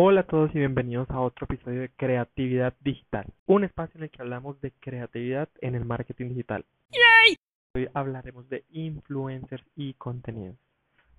Hola 0.00 0.20
a 0.20 0.26
todos 0.26 0.54
y 0.54 0.58
bienvenidos 0.60 1.10
a 1.10 1.18
otro 1.18 1.46
episodio 1.46 1.80
de 1.80 1.88
Creatividad 1.88 2.72
Digital, 2.78 3.26
un 3.46 3.64
espacio 3.64 3.98
en 3.98 4.04
el 4.04 4.10
que 4.10 4.22
hablamos 4.22 4.60
de 4.60 4.70
creatividad 4.70 5.48
en 5.60 5.74
el 5.74 5.84
marketing 5.84 6.28
digital. 6.28 6.64
Hoy 7.74 7.88
hablaremos 7.94 8.48
de 8.48 8.64
influencers 8.70 9.64
y 9.74 9.94
contenidos. 9.94 10.54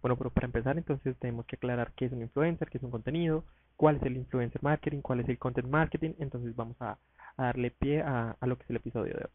Bueno, 0.01 0.15
pero 0.15 0.29
para 0.29 0.45
empezar 0.45 0.77
entonces 0.77 1.17
tenemos 1.19 1.45
que 1.45 1.57
aclarar 1.57 1.91
qué 1.97 2.05
es 2.05 2.13
un 2.13 2.21
influencer, 2.21 2.69
qué 2.69 2.77
es 2.77 2.83
un 2.85 2.91
contenido, 2.91 3.43
cuál 3.75 3.97
es 3.97 4.03
el 4.03 4.15
influencer 4.15 4.63
marketing, 4.63 5.01
cuál 5.01 5.19
es 5.19 5.27
el 5.27 5.37
content 5.37 5.67
marketing. 5.67 6.13
Entonces 6.17 6.55
vamos 6.55 6.77
a, 6.81 6.97
darle 7.35 7.71
pie 7.71 8.01
a, 8.01 8.37
a 8.39 8.47
lo 8.47 8.55
que 8.55 8.63
es 8.63 8.69
el 8.69 8.77
episodio 8.77 9.13
de 9.13 9.25
hoy. 9.25 9.31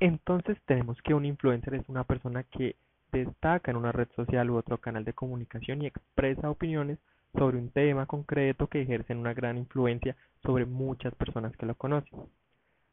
Entonces 0.00 0.58
tenemos 0.66 1.00
que 1.02 1.14
un 1.14 1.24
influencer 1.24 1.74
es 1.74 1.88
una 1.88 2.02
persona 2.02 2.42
que 2.42 2.74
destaca 3.12 3.70
en 3.70 3.76
una 3.76 3.92
red 3.92 4.08
social 4.16 4.50
u 4.50 4.56
otro 4.56 4.78
canal 4.78 5.04
de 5.04 5.12
comunicación 5.12 5.82
y 5.82 5.86
expresa 5.86 6.50
opiniones 6.50 6.98
sobre 7.34 7.58
un 7.58 7.70
tema 7.70 8.06
concreto 8.06 8.66
que 8.66 8.82
ejercen 8.82 9.18
una 9.18 9.34
gran 9.34 9.58
influencia 9.58 10.16
sobre 10.42 10.66
muchas 10.66 11.14
personas 11.14 11.56
que 11.56 11.66
lo 11.66 11.74
conocen. 11.74 12.20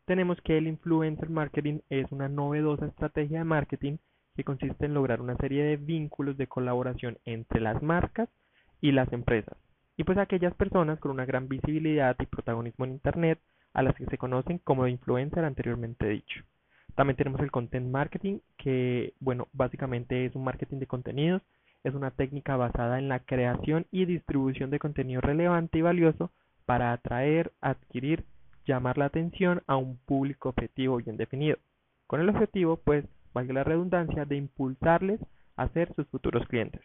Tenemos 0.05 0.39
que 0.41 0.57
el 0.57 0.67
influencer 0.67 1.29
marketing 1.29 1.79
es 1.89 2.11
una 2.11 2.29
novedosa 2.29 2.85
estrategia 2.85 3.39
de 3.39 3.45
marketing 3.45 3.97
que 4.35 4.43
consiste 4.43 4.85
en 4.85 4.93
lograr 4.93 5.21
una 5.21 5.37
serie 5.37 5.63
de 5.63 5.77
vínculos 5.77 6.37
de 6.37 6.47
colaboración 6.47 7.17
entre 7.25 7.61
las 7.61 7.81
marcas 7.81 8.29
y 8.81 8.91
las 8.91 9.11
empresas, 9.13 9.57
y 9.97 10.03
pues 10.03 10.17
aquellas 10.17 10.53
personas 10.53 10.99
con 10.99 11.11
una 11.11 11.25
gran 11.25 11.47
visibilidad 11.47 12.15
y 12.19 12.25
protagonismo 12.25 12.85
en 12.85 12.91
Internet 12.91 13.39
a 13.73 13.81
las 13.81 13.95
que 13.95 14.05
se 14.05 14.17
conocen 14.17 14.59
como 14.59 14.87
influencer 14.87 15.43
anteriormente 15.43 16.07
dicho. 16.07 16.43
También 16.95 17.17
tenemos 17.17 17.41
el 17.41 17.51
content 17.51 17.89
marketing, 17.91 18.39
que, 18.57 19.13
bueno, 19.19 19.47
básicamente 19.53 20.25
es 20.25 20.35
un 20.35 20.43
marketing 20.43 20.79
de 20.79 20.87
contenidos. 20.87 21.41
Es 21.83 21.93
una 21.93 22.11
técnica 22.11 22.55
basada 22.55 22.97
en 22.97 23.09
la 23.09 23.19
creación 23.19 23.85
y 23.91 24.05
distribución 24.05 24.71
de 24.71 24.79
contenido 24.79 25.21
relevante 25.21 25.77
y 25.77 25.81
valioso 25.81 26.31
para 26.65 26.93
atraer, 26.93 27.51
adquirir, 27.61 28.23
llamar 28.65 28.97
la 28.97 29.05
atención 29.05 29.61
a 29.67 29.75
un 29.75 29.97
público 29.97 30.49
objetivo 30.49 30.97
bien 30.97 31.17
definido. 31.17 31.57
Con 32.07 32.21
el 32.21 32.29
objetivo, 32.29 32.77
pues, 32.77 33.05
valga 33.33 33.53
la 33.53 33.63
redundancia, 33.63 34.25
de 34.25 34.37
impulsarles 34.37 35.19
a 35.57 35.67
ser 35.69 35.93
sus 35.95 36.07
futuros 36.07 36.47
clientes. 36.47 36.81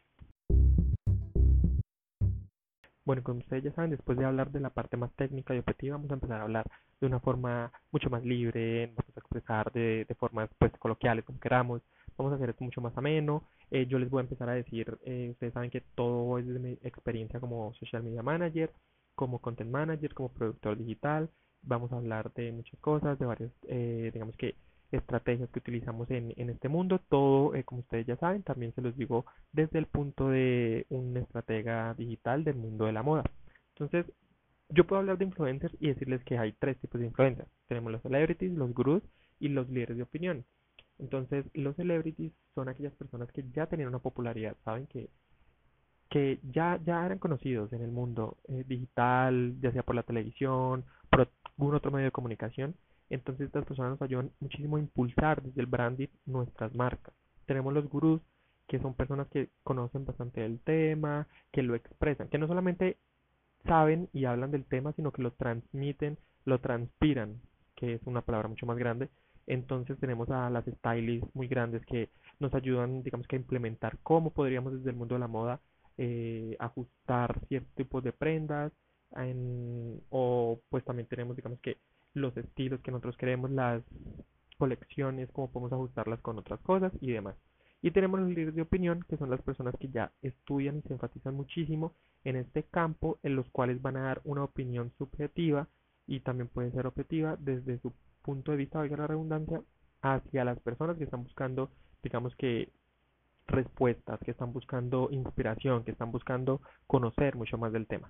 Bueno, 3.11 3.25
como 3.25 3.41
ustedes 3.41 3.65
ya 3.65 3.73
saben, 3.73 3.91
después 3.91 4.17
de 4.17 4.25
hablar 4.25 4.53
de 4.53 4.61
la 4.61 4.71
parte 4.71 4.97
más 4.97 5.13
técnica 5.17 5.53
y 5.53 5.59
objetiva, 5.59 5.97
vamos 5.97 6.13
a 6.13 6.15
empezar 6.15 6.39
a 6.41 6.45
hablar 6.45 6.71
de 7.01 7.09
una 7.09 7.19
forma 7.19 7.73
mucho 7.91 8.09
más 8.09 8.25
libre, 8.25 8.87
vamos 8.87 9.17
a 9.17 9.19
expresar 9.19 9.73
de, 9.73 10.05
de 10.09 10.15
formas 10.15 10.49
pues 10.61 10.71
coloquiales 10.79 11.25
como 11.25 11.41
queramos, 11.41 11.83
vamos 12.17 12.33
a 12.33 12.37
hacer 12.37 12.51
esto 12.51 12.63
mucho 12.63 12.81
más 12.81 12.97
ameno. 12.97 13.43
Eh, 13.73 13.87
yo 13.87 13.99
les 13.99 14.09
voy 14.11 14.21
a 14.21 14.23
empezar 14.23 14.49
a 14.49 14.53
decir, 14.53 14.97
eh, 15.05 15.31
ustedes 15.33 15.53
saben 15.55 15.71
que 15.71 15.81
todo 15.97 16.39
es 16.39 16.47
de 16.47 16.61
mi 16.61 16.79
experiencia 16.85 17.41
como 17.41 17.75
social 17.75 18.05
media 18.05 18.23
manager, 18.23 18.71
como 19.17 19.41
content 19.41 19.73
manager, 19.73 20.15
como 20.15 20.29
productor 20.29 20.79
digital. 20.79 21.31
Vamos 21.63 21.91
a 21.93 21.97
hablar 21.97 22.33
de 22.35 22.53
muchas 22.53 22.79
cosas, 22.79 23.19
de 23.19 23.27
varias, 23.27 23.51
eh, 23.67 24.11
digamos 24.15 24.37
que 24.37 24.55
estrategias 24.93 25.51
que 25.51 25.59
utilizamos 25.61 26.11
en, 26.11 26.33
en 26.37 26.51
este 26.51 26.69
mundo. 26.69 27.01
Todo, 27.09 27.55
eh, 27.55 27.65
como 27.65 27.81
ustedes 27.83 28.07
ya 28.07 28.17
saben, 28.17 28.43
también 28.43 28.75
se 28.75 28.83
los 28.83 28.97
digo 28.97 29.27
desde 29.53 29.79
el 29.79 29.87
punto 29.87 30.29
de 30.29 30.87
un 30.89 31.17
estratega 31.17 31.95
digital 31.95 32.45
del 32.45 32.57
mundo 32.57 32.87
de 32.87 32.93
la 32.93 33.03
moda. 33.03 33.25
Entonces, 33.75 34.07
yo 34.69 34.87
puedo 34.87 35.01
hablar 35.01 35.19
de 35.19 35.25
influencers 35.25 35.75
y 35.81 35.89
decirles 35.89 36.23
que 36.25 36.39
hay 36.39 36.53
tres 36.53 36.79
tipos 36.79 37.01
de 37.01 37.07
influencers. 37.07 37.49
Tenemos 37.69 37.93
los 37.93 38.03
celebrities, 38.03 38.53
los 38.53 38.73
gurús 38.73 39.03
y 39.39 39.49
los 39.49 39.69
líderes 39.69 39.97
de 39.97 40.03
opinión. 40.03 40.45
Entonces, 40.99 41.47
los 41.55 41.77
celebrities 41.77 42.33
son 42.55 42.69
aquellas 42.69 42.95
personas 42.95 43.31
que 43.33 43.45
ya 43.55 43.67
tenían 43.67 43.89
una 43.89 44.01
popularidad, 44.01 44.57
saben 44.65 44.87
que 44.87 45.09
que 46.11 46.41
ya, 46.43 46.79
ya 46.85 47.07
eran 47.07 47.19
conocidos 47.19 47.73
en 47.73 47.83
el 47.83 47.93
mundo 47.93 48.37
eh, 48.49 48.65
digital, 48.67 49.55
ya 49.61 49.73
sea 49.73 49.85
por 49.85 49.95
la 49.95 50.03
televisión, 50.03 50.85
por 51.09 51.31
algún 51.57 51.75
otro 51.77 51.93
medio 51.93 52.07
de 52.07 52.11
comunicación, 52.11 52.75
entonces 53.11 53.47
estas 53.47 53.67
personas 53.67 53.93
nos 53.93 54.03
ayudan 54.03 54.31
muchísimo 54.41 54.77
a 54.77 54.81
impulsar 54.81 55.43
desde 55.43 55.61
el 55.61 55.67
branding 55.67 56.09
nuestras 56.27 56.75
marcas. 56.75 57.15
Tenemos 57.47 57.75
los 57.75 57.89
gurús, 57.89 58.21
que 58.69 58.79
son 58.79 58.95
personas 58.95 59.29
que 59.29 59.51
conocen 59.65 60.05
bastante 60.05 60.41
del 60.41 60.61
tema, 60.61 61.27
que 61.53 61.63
lo 61.63 61.75
expresan, 61.75 62.29
que 62.29 62.39
no 62.39 62.47
solamente 62.47 62.97
saben 63.65 64.09
y 64.13 64.25
hablan 64.25 64.53
del 64.53 64.65
tema, 64.65 64.93
sino 64.93 65.13
que 65.13 65.23
lo 65.23 65.33
transmiten, 65.33 66.19
lo 66.45 66.61
transpiran, 66.61 67.41
que 67.75 67.95
es 67.95 68.03
una 68.07 68.23
palabra 68.23 68.49
mucho 68.49 68.67
más 68.67 68.79
grande. 68.79 69.09
Entonces 69.47 69.99
tenemos 69.99 70.31
a 70.31 70.49
las 70.51 70.65
stylists 70.65 71.29
muy 71.35 71.49
grandes 71.49 71.85
que 71.85 72.11
nos 72.39 72.55
ayudan, 72.55 73.03
digamos 73.03 73.27
que 73.27 73.37
a 73.37 73.41
implementar 73.41 73.99
cómo 74.05 74.31
podríamos 74.31 74.73
desde 74.73 74.91
el 74.91 74.97
mundo 74.97 75.17
de 75.17 75.19
la 75.19 75.29
moda 75.29 75.61
eh, 75.99 76.57
ajustar 76.61 77.41
ciertos 77.49 77.75
tipos 77.75 78.05
de 78.05 78.13
prendas, 78.13 78.73
o 80.11 80.61
pues 80.69 80.85
también 80.85 81.09
tenemos, 81.09 81.37
digamos 81.37 81.59
que 81.61 81.77
los 82.15 82.37
estilos 82.37 82.81
que 82.81 82.91
nosotros 82.91 83.17
queremos, 83.17 83.51
las 83.51 83.83
colecciones, 84.59 85.31
cómo 85.33 85.51
podemos 85.51 85.73
ajustarlas 85.73 86.21
con 86.21 86.39
otras 86.39 86.61
cosas 86.61 86.93
y 87.01 87.13
demás. 87.13 87.37
Y 87.83 87.93
tenemos 87.93 88.21
los 88.21 88.29
líderes 88.29 88.55
de 88.55 88.63
opinión, 88.63 89.05
que 89.09 89.17
son 89.17 89.31
las 89.31 89.41
personas 89.41 89.75
que 89.81 89.89
ya 89.89 90.13
estudian 90.21 90.79
y 90.79 90.83
se 90.83 90.93
enfatizan 90.93 91.35
muchísimo 91.35 91.95
en 92.25 92.37
este 92.37 92.65
campo, 92.65 93.19
en 93.23 93.37
los 93.37 93.49
cuales 93.51 93.81
van 93.81 93.97
a 93.97 94.03
dar 94.03 94.21
una 94.25 94.45
opinión 94.45 94.93
subjetiva 94.99 95.67
y 96.07 96.21
también 96.21 96.49
puede 96.49 96.73
ser 96.73 96.87
objetiva 96.87 97.37
desde 97.39 97.79
su 97.79 97.93
punto 98.23 98.51
de 98.51 98.59
vista, 98.59 98.79
valga 98.79 98.99
la 98.99 99.07
redundancia, 99.07 99.63
hacia 100.03 100.45
las 100.45 100.59
personas 100.61 100.99
que 100.99 101.05
están 101.05 101.25
buscando, 101.25 101.71
digamos 102.03 102.35
que, 102.37 102.69
respuestas, 103.47 104.21
que 104.21 104.31
están 104.31 104.53
buscando 104.53 105.09
inspiración, 105.11 105.85
que 105.85 105.91
están 105.91 106.13
buscando 106.13 106.61
conocer 106.87 107.35
mucho 107.35 107.59
más 107.59 107.73
del 107.73 107.87
tema 107.87 108.09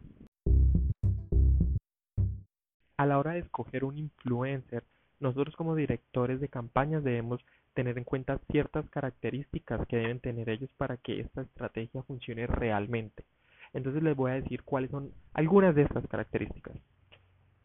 a 3.00 3.06
la 3.06 3.19
hora 3.19 3.33
de 3.33 3.38
escoger 3.38 3.83
un 3.83 3.97
influencer, 3.97 4.84
nosotros 5.21 5.56
como 5.56 5.75
directores 5.75 6.38
de 6.38 6.49
campañas 6.49 7.03
debemos 7.03 7.41
tener 7.72 7.97
en 7.97 8.05
cuenta 8.05 8.38
ciertas 8.50 8.87
características 8.91 9.87
que 9.87 9.97
deben 9.97 10.21
tener 10.21 10.50
ellos 10.50 10.69
para 10.77 10.99
que 10.99 11.19
esta 11.19 11.41
estrategia 11.41 12.03
funcione 12.03 12.47
realmente. 12.47 13.25
Entonces 13.72 14.03
les 14.03 14.15
voy 14.15 14.33
a 14.33 14.34
decir 14.34 14.65
cuáles 14.65 14.91
son 14.91 15.12
algunas 15.33 15.75
de 15.75 15.84
estas 15.84 16.06
características. 16.09 16.77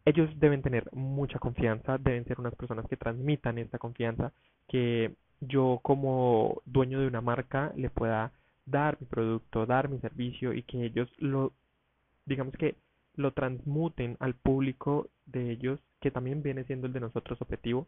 Ellos 0.06 0.30
deben 0.40 0.62
tener 0.62 0.88
mucha 0.94 1.38
confianza, 1.38 1.98
deben 1.98 2.24
ser 2.24 2.40
unas 2.40 2.56
personas 2.56 2.88
que 2.88 2.96
transmitan 2.96 3.58
esta 3.58 3.78
confianza, 3.78 4.32
que 4.70 5.16
yo 5.42 5.82
como 5.82 6.62
dueño 6.64 7.02
de 7.02 7.08
una 7.08 7.20
marca 7.20 7.74
le 7.76 7.90
pueda 7.90 8.32
dar 8.66 8.96
mi 9.02 9.08
producto, 9.08 9.66
dar 9.66 9.90
mi 9.90 10.00
servicio 10.00 10.54
y 10.54 10.64
que 10.64 10.86
ellos 10.86 11.12
lo, 11.18 11.52
digamos 12.26 12.56
que 12.56 12.76
lo 13.18 13.34
transmuten 13.34 14.18
al 14.20 14.36
público 14.36 15.10
de 15.26 15.52
ellos, 15.52 15.80
que 16.02 16.12
también 16.12 16.44
viene 16.44 16.64
siendo 16.66 16.88
el 16.88 16.94
de 16.94 17.00
nosotros 17.00 17.42
objetivo, 17.42 17.88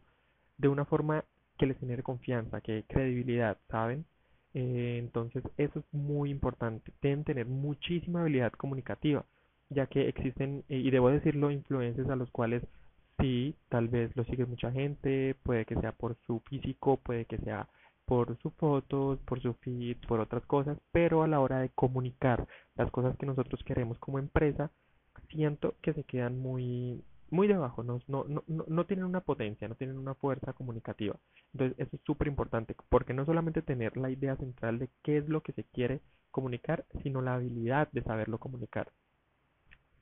de 0.58 0.68
una 0.68 0.86
forma 0.86 1.24
que 1.58 1.66
les 1.66 1.78
genere 1.80 2.04
confianza, 2.04 2.62
que 2.62 2.84
credibilidad, 2.88 3.58
¿saben? 3.70 4.06
Eh, 4.54 4.98
entonces 5.00 5.44
eso 5.58 5.80
es 5.80 5.86
muy 5.92 6.32
importante. 6.32 6.92
Deben 7.02 7.24
tener 7.24 7.46
muchísima 7.46 8.22
habilidad 8.22 8.54
comunicativa, 8.54 9.26
ya 9.70 9.88
que 9.88 10.08
existen, 10.08 10.64
eh, 10.70 10.78
y 10.78 10.90
debo 10.92 11.10
decirlo, 11.10 11.52
influencers 11.52 12.10
a 12.10 12.16
los 12.16 12.32
cuales 12.32 12.64
sí, 13.20 13.56
tal 13.70 13.88
vez 13.88 14.16
lo 14.16 14.24
sigue 14.26 14.46
mucha 14.46 14.72
gente, 14.72 15.36
puede 15.44 15.66
que 15.66 15.76
sea 15.76 15.92
por 15.92 16.16
su 16.26 16.40
físico, 16.42 16.98
puede 16.98 17.26
que 17.26 17.38
sea 17.40 17.68
por 18.06 18.38
sus 18.42 18.54
fotos, 18.54 19.20
por 19.26 19.42
su 19.42 19.54
feed, 19.56 19.98
por 20.08 20.20
otras 20.22 20.46
cosas, 20.46 20.78
pero 20.92 21.24
a 21.24 21.28
la 21.28 21.40
hora 21.42 21.60
de 21.60 21.70
comunicar 21.70 22.48
las 22.76 22.90
cosas 22.92 23.18
que 23.18 23.26
nosotros 23.26 23.62
queremos 23.66 24.00
como 24.00 24.18
empresa, 24.18 24.72
siento 25.30 25.76
que 25.82 25.94
se 25.94 26.04
quedan 26.04 26.40
muy 26.40 27.04
muy 27.30 27.48
debajo, 27.48 27.84
no, 27.84 28.00
no, 28.08 28.26
no, 28.28 28.44
no 28.48 28.86
tienen 28.86 29.06
una 29.06 29.22
potencia, 29.22 29.68
no 29.68 29.76
tienen 29.76 29.98
una 29.98 30.16
fuerza 30.16 30.54
comunicativa. 30.54 31.18
Entonces 31.54 31.78
eso 31.78 31.96
es 31.98 32.02
súper 32.04 32.28
importante, 32.28 32.76
porque 32.90 33.14
no 33.14 33.26
solamente 33.26 33.62
tener 33.62 33.98
la 33.98 34.10
idea 34.10 34.36
central 34.38 34.80
de 34.80 34.90
qué 35.04 35.18
es 35.18 35.28
lo 35.28 35.42
que 35.42 35.54
se 35.54 35.64
quiere 35.66 36.00
comunicar, 36.32 36.86
sino 37.04 37.22
la 37.22 37.36
habilidad 37.36 37.90
de 37.92 38.04
saberlo 38.04 38.38
comunicar. 38.38 38.92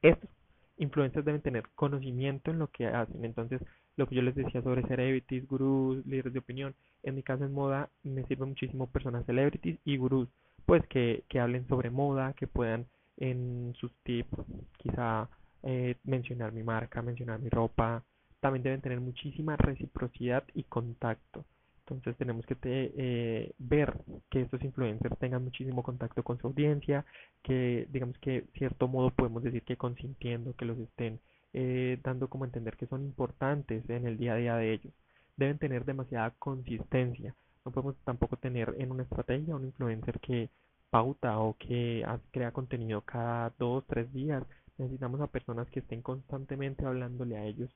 Estos 0.01 0.29
influencers 0.77 1.25
deben 1.25 1.41
tener 1.41 1.63
conocimiento 1.75 2.51
en 2.51 2.59
lo 2.59 2.67
que 2.67 2.88
hacen. 2.88 3.23
Entonces, 3.25 3.62
lo 3.95 4.07
que 4.07 4.15
yo 4.15 4.21
les 4.21 4.35
decía 4.35 4.62
sobre 4.62 4.85
celebrities, 4.88 5.47
gurús, 5.47 6.06
líderes 6.06 6.33
de 6.33 6.39
opinión, 6.39 6.75
en 7.03 7.15
mi 7.15 7.23
caso 7.23 7.45
en 7.45 7.53
moda 7.53 7.89
me 8.03 8.25
sirve 8.25 8.45
muchísimo 8.45 8.88
personas 8.88 9.25
celebrities 9.25 9.79
y 9.85 9.97
gurús, 9.97 10.27
pues 10.65 10.85
que, 10.88 11.23
que 11.29 11.39
hablen 11.39 11.67
sobre 11.67 11.89
moda, 11.89 12.33
que 12.33 12.47
puedan 12.47 12.85
en 13.17 13.73
sus 13.79 13.91
tips, 14.03 14.29
quizá 14.77 15.29
eh, 15.63 15.95
mencionar 16.03 16.51
mi 16.51 16.63
marca, 16.63 17.01
mencionar 17.01 17.39
mi 17.39 17.50
ropa. 17.50 18.03
También 18.39 18.63
deben 18.63 18.81
tener 18.81 19.00
muchísima 19.00 19.56
reciprocidad 19.57 20.44
y 20.53 20.63
contacto. 20.63 21.45
Entonces 21.79 22.17
tenemos 22.17 22.45
que 22.47 22.57
eh, 22.63 23.53
ver 23.59 23.94
que 24.29 24.41
estos 24.41 24.63
influencers 24.63 25.17
tengan 25.19 25.44
muchísimo 25.44 25.83
contacto 25.83 26.23
con 26.23 26.39
su 26.39 26.47
audiencia, 26.47 27.06
que 27.44 27.88
digamos 27.91 28.17
que 28.19 28.45
cierto 28.53 28.88
modo 28.88 29.12
podemos 29.12 29.44
decir 29.44 29.62
que 29.63 29.77
consintiendo, 29.77 30.56
que 30.56 30.65
los 30.65 30.79
estén 30.79 31.19
eh, 31.53 32.00
dando 32.03 32.27
como 32.27 32.45
entender 32.45 32.75
que 32.75 32.88
son 32.88 33.03
importantes 33.03 33.88
en 33.89 34.07
el 34.07 34.17
día 34.17 34.33
a 34.33 34.38
día 34.38 34.56
de 34.56 34.73
ellos. 34.73 34.94
Deben 35.38 35.59
tener 35.59 35.85
demasiada 35.85 36.31
consistencia. 36.39 37.35
No 37.63 37.71
podemos 37.71 37.95
tampoco 38.03 38.38
tener 38.38 38.75
en 38.79 38.91
una 38.91 39.03
estrategia 39.03 39.56
un 39.56 39.65
influencer 39.65 40.19
que 40.19 40.50
pauta 40.95 41.39
o 41.39 41.57
que 41.57 42.06
crea 42.31 42.53
contenido 42.53 43.01
cada 43.01 43.50
dos, 43.59 43.83
tres 43.86 44.13
días. 44.13 44.42
Necesitamos 44.77 45.19
a 45.19 45.27
personas 45.27 45.69
que 45.69 45.81
estén 45.81 46.01
constantemente 46.01 46.86
hablándole 46.86 47.36
a 47.36 47.44
ellos, 47.44 47.69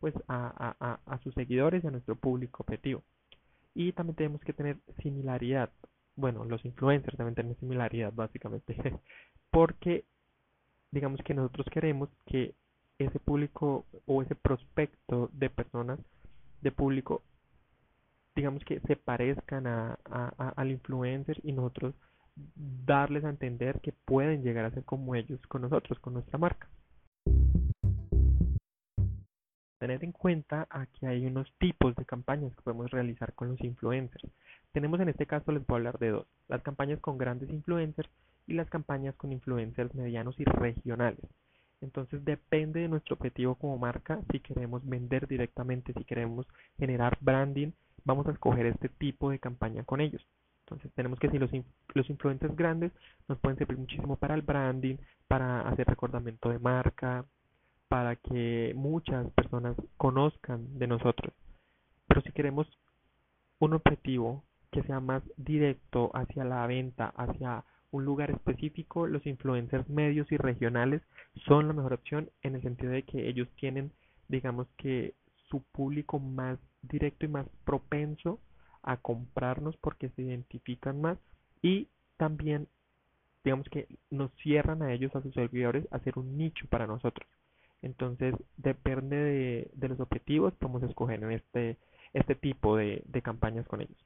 pues 0.00 0.14
a, 0.26 0.74
a, 0.80 0.98
a, 1.04 1.18
sus 1.18 1.34
seguidores 1.34 1.84
y 1.84 1.86
a 1.86 1.90
nuestro 1.90 2.16
público 2.16 2.62
objetivo. 2.62 3.02
Y 3.74 3.92
también 3.92 4.16
tenemos 4.16 4.40
que 4.40 4.54
tener 4.54 4.78
similaridad. 5.02 5.68
Bueno, 6.16 6.46
los 6.46 6.64
influencers 6.64 7.18
deben 7.18 7.34
tener 7.34 7.54
similaridad 7.58 8.10
básicamente, 8.14 8.74
porque 9.50 10.06
digamos 10.92 11.20
que 11.26 11.34
nosotros 11.34 11.66
queremos 11.70 12.08
que 12.24 12.54
ese 12.98 13.18
público 13.18 13.84
o 14.06 14.22
ese 14.22 14.34
prospecto 14.34 15.28
de 15.34 15.50
personas, 15.50 16.00
de 16.62 16.72
público, 16.72 17.22
digamos 18.34 18.64
que 18.64 18.80
se 18.80 18.96
parezcan 18.96 19.66
a, 19.66 19.98
al 20.56 20.70
influencer 20.70 21.38
y 21.42 21.52
nosotros 21.52 21.94
darles 22.36 23.24
a 23.24 23.30
entender 23.30 23.80
que 23.80 23.92
pueden 23.92 24.42
llegar 24.42 24.64
a 24.64 24.70
ser 24.70 24.84
como 24.84 25.14
ellos 25.14 25.40
con 25.48 25.62
nosotros, 25.62 25.98
con 25.98 26.14
nuestra 26.14 26.38
marca. 26.38 26.68
Tener 29.78 30.04
en 30.04 30.12
cuenta 30.12 30.68
aquí 30.70 31.06
hay 31.06 31.26
unos 31.26 31.52
tipos 31.58 31.96
de 31.96 32.04
campañas 32.04 32.54
que 32.54 32.62
podemos 32.62 32.90
realizar 32.90 33.34
con 33.34 33.48
los 33.48 33.60
influencers. 33.62 34.30
Tenemos 34.70 35.00
en 35.00 35.08
este 35.08 35.26
caso, 35.26 35.50
les 35.50 35.66
voy 35.66 35.74
a 35.74 35.78
hablar 35.78 35.98
de 35.98 36.10
dos, 36.10 36.26
las 36.48 36.62
campañas 36.62 37.00
con 37.00 37.18
grandes 37.18 37.50
influencers 37.50 38.08
y 38.46 38.54
las 38.54 38.70
campañas 38.70 39.16
con 39.16 39.32
influencers 39.32 39.94
medianos 39.94 40.38
y 40.38 40.44
regionales. 40.44 41.24
Entonces 41.80 42.24
depende 42.24 42.80
de 42.80 42.88
nuestro 42.88 43.16
objetivo 43.16 43.56
como 43.56 43.76
marca, 43.76 44.20
si 44.30 44.38
queremos 44.38 44.88
vender 44.88 45.26
directamente, 45.26 45.92
si 45.92 46.04
queremos 46.04 46.46
generar 46.78 47.18
branding, 47.20 47.72
vamos 48.04 48.26
a 48.28 48.30
escoger 48.30 48.66
este 48.66 48.88
tipo 48.88 49.30
de 49.30 49.40
campaña 49.40 49.82
con 49.82 50.00
ellos. 50.00 50.24
Entonces 50.64 50.92
tenemos 50.94 51.18
que 51.18 51.30
si 51.30 51.38
los, 51.38 51.50
los 51.94 52.10
influencers 52.10 52.56
grandes 52.56 52.92
nos 53.28 53.38
pueden 53.38 53.58
servir 53.58 53.78
muchísimo 53.78 54.16
para 54.16 54.34
el 54.34 54.42
branding, 54.42 54.96
para 55.28 55.68
hacer 55.68 55.86
recordamiento 55.86 56.50
de 56.50 56.58
marca, 56.58 57.24
para 57.88 58.16
que 58.16 58.72
muchas 58.74 59.30
personas 59.32 59.76
conozcan 59.96 60.78
de 60.78 60.86
nosotros. 60.86 61.34
Pero 62.06 62.22
si 62.22 62.32
queremos 62.32 62.66
un 63.58 63.74
objetivo 63.74 64.44
que 64.70 64.82
sea 64.84 65.00
más 65.00 65.22
directo 65.36 66.10
hacia 66.14 66.44
la 66.44 66.66
venta, 66.66 67.12
hacia 67.16 67.64
un 67.90 68.04
lugar 68.04 68.30
específico, 68.30 69.06
los 69.06 69.26
influencers 69.26 69.88
medios 69.88 70.32
y 70.32 70.38
regionales 70.38 71.02
son 71.46 71.68
la 71.68 71.74
mejor 71.74 71.92
opción 71.92 72.30
en 72.42 72.54
el 72.54 72.62
sentido 72.62 72.92
de 72.92 73.02
que 73.02 73.28
ellos 73.28 73.48
tienen, 73.56 73.92
digamos 74.28 74.66
que, 74.78 75.14
su 75.50 75.62
público 75.64 76.18
más 76.18 76.58
directo 76.80 77.26
y 77.26 77.28
más 77.28 77.46
propenso 77.66 78.40
a 78.82 78.96
comprarnos 78.96 79.76
porque 79.78 80.10
se 80.10 80.22
identifican 80.22 81.00
más 81.00 81.18
y 81.62 81.88
también 82.16 82.68
digamos 83.44 83.68
que 83.68 83.88
nos 84.10 84.32
cierran 84.42 84.82
a 84.82 84.92
ellos, 84.92 85.14
a 85.16 85.22
sus 85.22 85.34
seguidores, 85.34 85.86
a 85.90 85.96
hacer 85.96 86.18
un 86.18 86.36
nicho 86.36 86.66
para 86.68 86.86
nosotros. 86.86 87.28
Entonces, 87.82 88.34
depende 88.56 89.16
de, 89.74 89.88
los 89.88 89.98
objetivos, 89.98 90.54
podemos 90.54 90.84
escoger 90.84 91.22
en 91.24 91.32
este, 91.32 91.76
este 92.12 92.36
tipo 92.36 92.76
de, 92.76 93.02
de 93.06 93.22
campañas 93.22 93.66
con 93.66 93.80
ellos. 93.80 93.98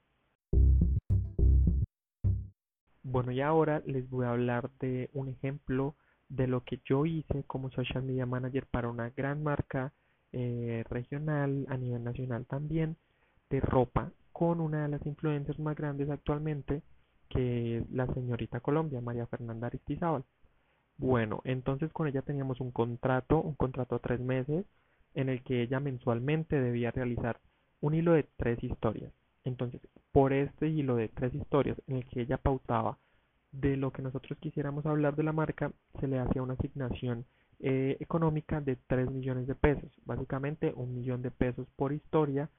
Bueno, 3.03 3.31
y 3.31 3.41
ahora 3.41 3.83
les 3.85 4.09
voy 4.09 4.25
a 4.25 4.31
hablar 4.31 4.71
de 4.79 5.09
un 5.13 5.29
ejemplo 5.29 5.95
de 6.29 6.47
lo 6.47 6.63
que 6.63 6.81
yo 6.85 7.05
hice 7.05 7.43
como 7.43 7.69
social 7.71 8.03
media 8.03 8.25
manager 8.25 8.65
para 8.65 8.89
una 8.89 9.11
gran 9.11 9.43
marca 9.43 9.93
eh, 10.33 10.83
regional, 10.89 11.65
a 11.69 11.77
nivel 11.77 12.03
nacional 12.03 12.45
también, 12.47 12.97
de 13.49 13.61
ropa 13.61 14.11
con 14.37 14.61
una 14.61 14.83
de 14.83 14.89
las 14.89 15.03
influencers 15.07 15.57
más 15.57 15.75
grandes 15.75 16.11
actualmente, 16.11 16.83
que 17.27 17.79
es 17.79 17.89
la 17.89 18.05
señorita 18.13 18.59
Colombia, 18.59 19.01
María 19.01 19.25
Fernanda 19.25 19.65
Aristizábal. 19.65 20.25
Bueno, 20.95 21.41
entonces 21.43 21.91
con 21.91 22.07
ella 22.07 22.21
teníamos 22.21 22.61
un 22.61 22.69
contrato, 22.69 23.41
un 23.41 23.55
contrato 23.55 23.95
a 23.95 23.99
tres 23.99 24.19
meses, 24.19 24.63
en 25.15 25.29
el 25.29 25.41
que 25.41 25.63
ella 25.63 25.79
mensualmente 25.79 26.61
debía 26.61 26.91
realizar 26.91 27.39
un 27.81 27.95
hilo 27.95 28.13
de 28.13 28.27
tres 28.37 28.63
historias. 28.63 29.11
Entonces, 29.43 29.81
por 30.11 30.33
este 30.33 30.67
hilo 30.67 30.97
de 30.97 31.07
tres 31.07 31.33
historias 31.33 31.81
en 31.87 31.95
el 31.95 32.05
que 32.05 32.21
ella 32.21 32.37
pautaba 32.37 32.99
de 33.51 33.75
lo 33.75 33.91
que 33.91 34.03
nosotros 34.03 34.37
quisiéramos 34.37 34.85
hablar 34.85 35.15
de 35.15 35.23
la 35.23 35.33
marca, 35.33 35.71
se 35.99 36.07
le 36.07 36.19
hacía 36.19 36.43
una 36.43 36.53
asignación 36.53 37.25
eh, 37.59 37.97
económica 37.99 38.61
de 38.61 38.75
3 38.85 39.09
millones 39.09 39.47
de 39.47 39.55
pesos. 39.55 39.91
Básicamente 40.05 40.73
un 40.75 40.93
millón 40.93 41.23
de 41.23 41.31
pesos 41.31 41.67
por 41.75 41.91
historia, 41.91 42.51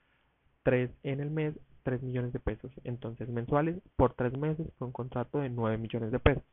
3 0.63 0.91
en 1.03 1.21
el 1.21 1.31
mes 1.31 1.55
3 1.89 2.03
millones 2.03 2.33
de 2.35 2.41
pesos. 2.41 2.71
Entonces, 2.85 3.29
mensuales 3.31 3.81
por 3.97 4.13
3 4.13 4.37
meses 4.37 4.67
con 4.79 4.89
un 4.89 4.93
contrato 4.93 5.39
de 5.39 5.49
9 5.49 5.79
millones 5.79 6.13
de 6.13 6.19
pesos. 6.19 6.45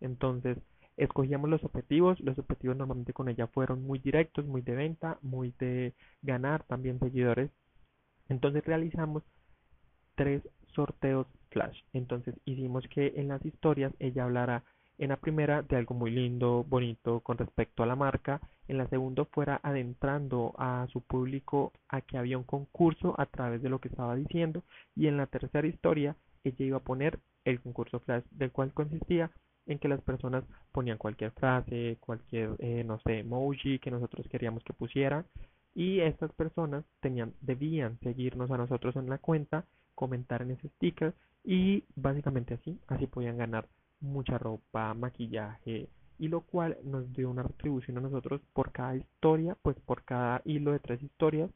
Entonces, 0.00 0.56
escogíamos 0.96 1.50
los 1.50 1.62
objetivos. 1.64 2.18
Los 2.20 2.38
objetivos 2.38 2.76
normalmente 2.76 3.12
con 3.12 3.28
ella 3.28 3.46
fueron 3.48 3.82
muy 3.82 3.98
directos, 3.98 4.46
muy 4.46 4.62
de 4.62 4.74
venta, 4.74 5.18
muy 5.20 5.52
de 5.58 5.92
ganar 6.22 6.64
también 6.64 6.98
seguidores. 6.98 7.50
Entonces, 8.30 8.64
realizamos 8.64 9.22
tres 10.14 10.42
sorteos 10.74 11.26
flash. 11.50 11.78
Entonces, 11.92 12.34
hicimos 12.46 12.88
que 12.88 13.12
en 13.16 13.28
las 13.28 13.44
historias 13.44 13.92
ella 13.98 14.24
hablara 14.24 14.64
en 14.98 15.08
la 15.08 15.16
primera 15.16 15.62
de 15.62 15.76
algo 15.76 15.94
muy 15.94 16.10
lindo, 16.10 16.64
bonito 16.68 17.20
con 17.20 17.38
respecto 17.38 17.82
a 17.82 17.86
la 17.86 17.96
marca, 17.96 18.40
en 18.68 18.78
la 18.78 18.88
segunda 18.88 19.24
fuera 19.24 19.60
adentrando 19.62 20.54
a 20.58 20.86
su 20.92 21.00
público 21.00 21.72
a 21.88 22.00
que 22.00 22.16
había 22.16 22.38
un 22.38 22.44
concurso 22.44 23.14
a 23.18 23.26
través 23.26 23.62
de 23.62 23.68
lo 23.68 23.80
que 23.80 23.88
estaba 23.88 24.14
diciendo. 24.14 24.62
Y 24.94 25.08
en 25.08 25.16
la 25.16 25.26
tercera 25.26 25.66
historia 25.66 26.16
ella 26.44 26.64
iba 26.64 26.76
a 26.78 26.84
poner 26.84 27.18
el 27.44 27.60
concurso 27.60 28.00
flash 28.00 28.24
del 28.30 28.52
cual 28.52 28.72
consistía 28.72 29.30
en 29.66 29.78
que 29.78 29.88
las 29.88 30.00
personas 30.02 30.44
ponían 30.72 30.98
cualquier 30.98 31.32
frase, 31.32 31.96
cualquier, 32.00 32.56
eh, 32.58 32.84
no 32.84 32.98
sé, 33.00 33.20
emoji 33.20 33.78
que 33.78 33.90
nosotros 33.90 34.26
queríamos 34.28 34.62
que 34.64 34.74
pusieran 34.74 35.26
y 35.74 36.00
estas 36.00 36.32
personas 36.32 36.84
tenían, 37.00 37.34
debían 37.40 37.98
seguirnos 38.00 38.50
a 38.50 38.58
nosotros 38.58 38.94
en 38.96 39.08
la 39.08 39.18
cuenta, 39.18 39.64
comentar 39.94 40.42
en 40.42 40.52
ese 40.52 40.68
sticker 40.68 41.14
y 41.42 41.84
básicamente 41.96 42.54
así, 42.54 42.78
así 42.88 43.06
podían 43.06 43.38
ganar 43.38 43.66
mucha 44.04 44.38
ropa, 44.38 44.94
maquillaje, 44.94 45.88
y 46.18 46.28
lo 46.28 46.42
cual 46.42 46.78
nos 46.84 47.12
dio 47.12 47.30
una 47.30 47.42
retribución 47.42 47.98
a 47.98 48.02
nosotros 48.02 48.40
por 48.52 48.72
cada 48.72 48.96
historia, 48.96 49.56
pues 49.62 49.76
por 49.80 50.04
cada 50.04 50.42
hilo 50.44 50.72
de 50.72 50.78
tres 50.78 51.02
historias, 51.02 51.50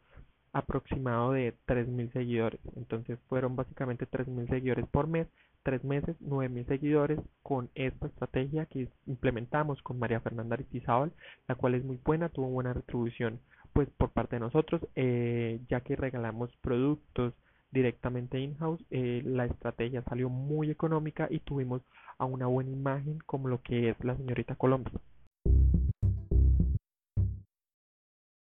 aproximado 0.53 1.33
de 1.33 1.55
3.000 1.67 2.12
seguidores. 2.12 2.61
Entonces 2.77 3.19
fueron 3.29 3.55
básicamente 3.55 4.06
3.000 4.06 4.49
seguidores 4.49 4.87
por 4.89 5.06
mes, 5.06 5.29
tres 5.62 5.85
meses, 5.85 6.17
9.000 6.21 6.67
seguidores 6.67 7.21
con 7.43 7.71
esta 7.75 8.07
estrategia 8.07 8.67
que 8.67 8.88
implementamos 9.07 9.81
con 9.83 9.99
María 9.99 10.21
Fernanda 10.21 10.55
Aristizábal, 10.55 11.12
la 11.47 11.55
cual 11.55 11.75
es 11.75 11.85
muy 11.85 11.99
buena, 12.05 12.28
tuvo 12.28 12.49
buena 12.49 12.73
retribución 12.73 13.40
pues 13.73 13.88
por 13.90 14.11
parte 14.11 14.37
de 14.37 14.40
nosotros, 14.40 14.81
eh, 14.97 15.61
ya 15.69 15.83
que 15.83 15.95
regalamos 15.95 16.50
productos 16.62 17.35
directamente 17.71 18.39
in-house, 18.41 18.85
eh, 18.91 19.23
la 19.25 19.47
estrategia 19.47 20.03
salió 20.03 20.29
muy 20.29 20.71
económica 20.71 21.29
y 21.31 21.41
tuvimos 21.41 21.83
a 22.19 22.25
una 22.25 22.47
buena 22.47 22.71
imagen 22.71 23.19
como 23.27 23.49
lo 23.49 23.61
que 23.63 23.91
es 23.91 24.05
la 24.05 24.17
señorita 24.17 24.55
Colombia. 24.57 24.93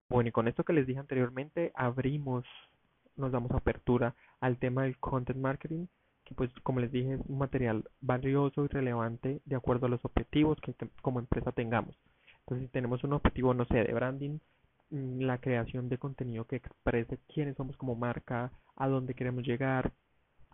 Bueno, 0.09 0.29
y 0.29 0.31
con 0.31 0.47
esto 0.47 0.63
que 0.63 0.73
les 0.73 0.87
dije 0.87 0.99
anteriormente, 0.99 1.71
abrimos, 1.75 2.45
nos 3.15 3.31
damos 3.31 3.51
apertura 3.51 4.15
al 4.39 4.57
tema 4.57 4.83
del 4.83 4.97
content 4.97 5.39
marketing, 5.39 5.87
que 6.23 6.35
pues 6.35 6.51
como 6.63 6.79
les 6.79 6.91
dije 6.91 7.15
es 7.15 7.21
un 7.27 7.37
material 7.37 7.83
valioso 8.01 8.65
y 8.65 8.67
relevante 8.67 9.41
de 9.45 9.55
acuerdo 9.55 9.87
a 9.87 9.89
los 9.89 10.03
objetivos 10.05 10.59
que 10.61 10.73
como 11.01 11.19
empresa 11.19 11.51
tengamos. 11.51 11.95
Entonces 12.41 12.67
si 12.67 12.71
tenemos 12.71 13.03
un 13.03 13.13
objetivo, 13.13 13.53
no 13.53 13.65
sé, 13.65 13.83
de 13.83 13.93
branding, 13.93 14.39
la 14.89 15.39
creación 15.39 15.89
de 15.89 15.97
contenido 15.97 16.45
que 16.45 16.57
exprese 16.57 17.19
quiénes 17.33 17.55
somos 17.57 17.75
como 17.77 17.95
marca, 17.95 18.51
a 18.75 18.87
dónde 18.87 19.13
queremos 19.13 19.43
llegar, 19.43 19.91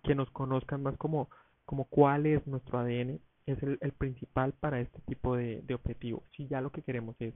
que 0.04 0.16
nos 0.16 0.30
conozcan 0.32 0.84
más 0.84 0.98
como 0.98 1.30
como 1.66 1.86
cuál 1.86 2.26
es 2.26 2.46
nuestro 2.48 2.80
ADN, 2.80 3.22
es 3.46 3.64
el, 3.64 3.78
principal 3.98 4.54
para 4.60 4.82
este 4.82 5.00
tipo 5.08 5.38
de, 5.38 5.62
de 5.62 5.74
objetivo. 5.74 6.24
Si 6.36 6.48
ya 6.48 6.60
lo 6.60 6.72
que 6.72 6.82
queremos 6.82 7.16
es 7.20 7.34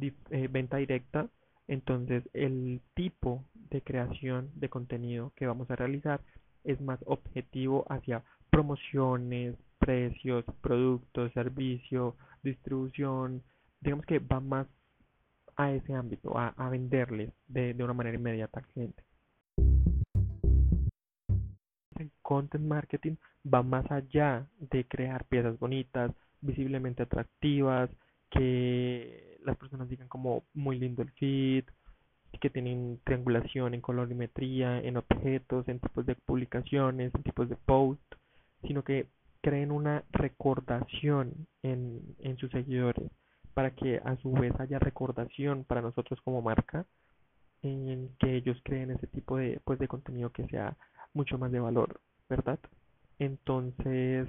eh, 0.00 0.48
venta 0.50 0.78
directa, 0.78 1.28
entonces 1.66 2.24
el 2.32 2.80
tipo 2.94 3.44
de 3.52 3.82
creación 3.82 4.50
de 4.54 4.68
contenido 4.70 5.32
que 5.36 5.46
vamos 5.46 5.70
a 5.70 5.76
realizar 5.76 6.20
es 6.64 6.80
más 6.80 6.98
objetivo 7.04 7.84
hacia 7.90 8.22
promociones, 8.50 9.54
precios, 9.78 10.44
productos, 10.62 11.32
servicio, 11.32 12.16
distribución, 12.42 13.42
digamos 13.80 14.06
que 14.06 14.18
va 14.18 14.40
más 14.40 14.66
a 15.58 15.72
ese 15.72 15.92
ámbito, 15.92 16.38
a, 16.38 16.54
a 16.56 16.70
venderles 16.70 17.30
de, 17.48 17.74
de 17.74 17.84
una 17.84 17.92
manera 17.92 18.16
inmediata 18.16 18.60
al 18.60 18.66
cliente. 18.68 19.02
El 21.96 22.12
content 22.22 22.64
marketing 22.64 23.16
va 23.52 23.64
más 23.64 23.90
allá 23.90 24.46
de 24.60 24.86
crear 24.86 25.24
piezas 25.24 25.58
bonitas, 25.58 26.12
visiblemente 26.40 27.02
atractivas, 27.02 27.90
que 28.30 29.38
las 29.44 29.56
personas 29.56 29.88
digan 29.88 30.06
como 30.06 30.44
muy 30.54 30.78
lindo 30.78 31.02
el 31.02 31.10
feed, 31.12 31.64
que 32.40 32.50
tienen 32.50 33.00
triangulación 33.02 33.74
en 33.74 33.80
colorimetría, 33.80 34.78
en 34.78 34.96
objetos, 34.96 35.66
en 35.66 35.80
tipos 35.80 36.06
de 36.06 36.14
publicaciones, 36.14 37.12
en 37.12 37.22
tipos 37.24 37.48
de 37.48 37.56
post, 37.56 38.14
sino 38.62 38.84
que 38.84 39.08
creen 39.40 39.72
una 39.72 40.04
recordación 40.12 41.48
en, 41.64 42.00
en 42.20 42.36
sus 42.36 42.50
seguidores 42.52 43.10
para 43.58 43.72
que 43.72 44.00
a 44.04 44.14
su 44.18 44.30
vez 44.30 44.52
haya 44.60 44.78
recordación 44.78 45.64
para 45.64 45.82
nosotros 45.82 46.20
como 46.20 46.42
marca 46.42 46.86
en 47.62 48.08
que 48.20 48.36
ellos 48.36 48.56
creen 48.62 48.92
ese 48.92 49.08
tipo 49.08 49.36
de, 49.36 49.60
pues, 49.64 49.80
de 49.80 49.88
contenido 49.88 50.30
que 50.30 50.46
sea 50.46 50.76
mucho 51.12 51.38
más 51.38 51.50
de 51.50 51.58
valor, 51.58 52.00
¿verdad? 52.28 52.60
Entonces, 53.18 54.28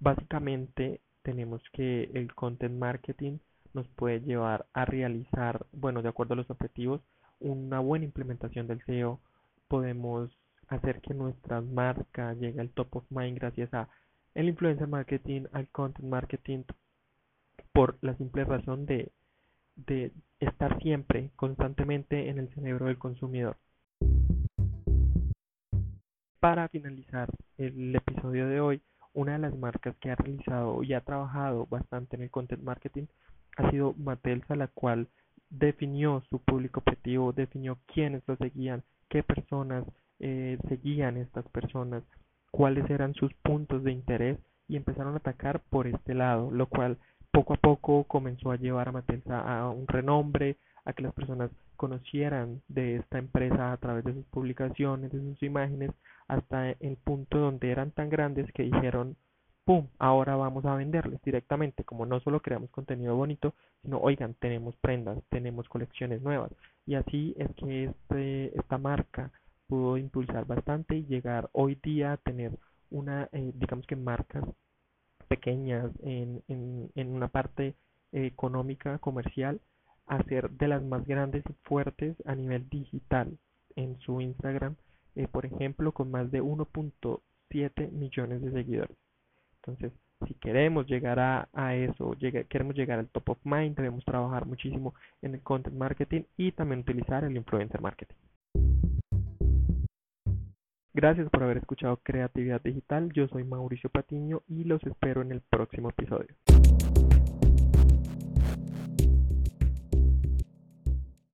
básicamente 0.00 1.00
tenemos 1.22 1.62
que 1.72 2.10
el 2.12 2.34
content 2.34 2.78
marketing 2.78 3.38
nos 3.72 3.88
puede 3.88 4.20
llevar 4.20 4.66
a 4.74 4.84
realizar, 4.84 5.64
bueno, 5.72 6.02
de 6.02 6.10
acuerdo 6.10 6.34
a 6.34 6.36
los 6.36 6.50
objetivos, 6.50 7.00
una 7.38 7.80
buena 7.80 8.04
implementación 8.04 8.66
del 8.66 8.84
SEO. 8.84 9.18
Podemos 9.66 10.30
hacer 10.68 11.00
que 11.00 11.14
nuestra 11.14 11.62
marca 11.62 12.34
llegue 12.34 12.60
al 12.60 12.68
top 12.68 12.96
of 12.96 13.04
mind 13.08 13.38
gracias 13.38 13.72
a 13.72 13.88
el 14.34 14.50
influencer 14.50 14.88
marketing, 14.88 15.46
al 15.52 15.68
content 15.68 16.06
marketing, 16.06 16.64
por 17.72 17.98
la 18.00 18.16
simple 18.16 18.44
razón 18.44 18.86
de, 18.86 19.12
estar 20.40 20.80
siempre, 20.82 21.30
constantemente 21.36 22.28
en 22.28 22.38
el 22.38 22.48
cerebro 22.54 22.86
del 22.86 22.98
consumidor. 22.98 23.56
Para 26.40 26.68
finalizar 26.68 27.28
el 27.58 27.94
episodio 27.94 28.48
de 28.48 28.60
hoy, 28.60 28.82
una 29.12 29.32
de 29.32 29.38
las 29.38 29.56
marcas 29.56 29.96
que 29.96 30.10
ha 30.10 30.16
realizado 30.16 30.82
y 30.82 30.94
ha 30.94 31.00
trabajado 31.00 31.66
bastante 31.66 32.16
en 32.16 32.22
el 32.22 32.30
content 32.30 32.62
marketing 32.62 33.06
ha 33.56 33.70
sido 33.70 33.94
Matelsa, 33.94 34.56
la 34.56 34.68
cual 34.68 35.08
definió 35.50 36.22
su 36.30 36.38
público 36.38 36.80
objetivo, 36.80 37.32
definió 37.32 37.78
quiénes 37.86 38.22
lo 38.26 38.36
seguían, 38.36 38.82
qué 39.08 39.22
personas 39.22 39.84
eh, 40.20 40.58
seguían 40.68 41.16
estas 41.16 41.46
personas, 41.48 42.02
cuáles 42.50 42.88
eran 42.88 43.14
sus 43.14 43.32
puntos 43.34 43.82
de 43.82 43.92
interés 43.92 44.38
y 44.68 44.76
empezaron 44.76 45.14
a 45.14 45.18
atacar 45.18 45.60
por 45.70 45.86
este 45.86 46.14
lado, 46.14 46.50
lo 46.50 46.66
cual 46.66 46.98
poco 47.30 47.54
a 47.54 47.56
poco 47.56 48.04
comenzó 48.04 48.50
a 48.50 48.56
llevar 48.56 48.88
a 48.88 48.92
Matelsa 48.92 49.40
a 49.40 49.70
un 49.70 49.86
renombre, 49.86 50.56
a 50.84 50.92
que 50.92 51.02
las 51.02 51.14
personas 51.14 51.50
conocieran 51.76 52.60
de 52.68 52.96
esta 52.96 53.18
empresa 53.18 53.72
a 53.72 53.76
través 53.78 54.04
de 54.04 54.14
sus 54.14 54.24
publicaciones, 54.26 55.12
de 55.12 55.20
sus 55.20 55.42
imágenes, 55.42 55.90
hasta 56.28 56.70
el 56.70 56.96
punto 56.96 57.38
donde 57.38 57.70
eran 57.70 57.90
tan 57.90 58.10
grandes 58.10 58.50
que 58.52 58.64
dijeron, 58.64 59.16
¡pum!, 59.64 59.88
ahora 59.98 60.36
vamos 60.36 60.64
a 60.64 60.74
venderles 60.74 61.20
directamente, 61.22 61.84
como 61.84 62.06
no 62.06 62.20
solo 62.20 62.40
creamos 62.40 62.70
contenido 62.70 63.16
bonito, 63.16 63.54
sino, 63.82 63.98
oigan, 63.98 64.34
tenemos 64.34 64.76
prendas, 64.76 65.18
tenemos 65.28 65.68
colecciones 65.68 66.22
nuevas. 66.22 66.52
Y 66.86 66.94
así 66.94 67.34
es 67.38 67.48
que 67.56 67.84
este, 67.84 68.58
esta 68.58 68.78
marca 68.78 69.30
pudo 69.68 69.96
impulsar 69.96 70.44
bastante 70.46 70.96
y 70.96 71.06
llegar 71.06 71.48
hoy 71.52 71.76
día 71.82 72.12
a 72.12 72.16
tener 72.16 72.52
una, 72.90 73.28
eh, 73.32 73.52
digamos 73.54 73.86
que 73.86 73.96
marcas 73.96 74.44
pequeñas 75.30 75.92
en, 76.02 76.42
en, 76.48 76.90
en 76.96 77.14
una 77.14 77.28
parte 77.28 77.74
eh, 78.12 78.26
económica, 78.26 78.98
comercial, 78.98 79.60
a 80.08 80.20
ser 80.24 80.50
de 80.50 80.66
las 80.66 80.82
más 80.82 81.06
grandes 81.06 81.44
y 81.48 81.52
fuertes 81.62 82.16
a 82.26 82.34
nivel 82.34 82.68
digital 82.68 83.38
en 83.76 83.96
su 84.00 84.20
Instagram, 84.20 84.74
eh, 85.14 85.28
por 85.28 85.46
ejemplo, 85.46 85.92
con 85.92 86.10
más 86.10 86.32
de 86.32 86.42
1.7 86.42 87.92
millones 87.92 88.42
de 88.42 88.50
seguidores. 88.50 88.96
Entonces, 89.58 89.92
si 90.26 90.34
queremos 90.34 90.88
llegar 90.88 91.20
a, 91.20 91.48
a 91.52 91.76
eso, 91.76 92.16
queremos 92.48 92.74
llegar 92.74 92.98
al 92.98 93.08
top 93.08 93.30
of 93.30 93.38
mind, 93.44 93.76
debemos 93.76 94.04
trabajar 94.04 94.46
muchísimo 94.46 94.94
en 95.22 95.34
el 95.34 95.42
content 95.42 95.76
marketing 95.76 96.22
y 96.36 96.50
también 96.50 96.80
utilizar 96.80 97.22
el 97.22 97.36
influencer 97.36 97.80
marketing. 97.80 98.16
Gracias 101.00 101.30
por 101.30 101.42
haber 101.42 101.56
escuchado 101.56 101.98
Creatividad 102.02 102.60
Digital. 102.60 103.10
Yo 103.14 103.26
soy 103.28 103.42
Mauricio 103.42 103.88
Patiño 103.88 104.42
y 104.46 104.64
los 104.64 104.84
espero 104.84 105.22
en 105.22 105.32
el 105.32 105.40
próximo 105.40 105.88
episodio. 105.88 106.36